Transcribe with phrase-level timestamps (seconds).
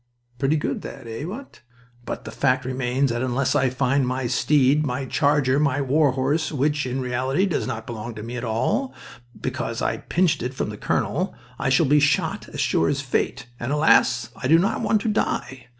[0.39, 1.61] Pretty good that, eh, what?
[2.05, 6.51] But the fact remains that unless I find my steed, my charger, my war horse,
[6.51, 8.95] which in reality does not belong to me at all,
[9.39, 13.45] because I pinched it from the colonel, I shall be shot as sure as fate,
[13.59, 14.29] and, alas!
[14.35, 15.67] I do not want to die.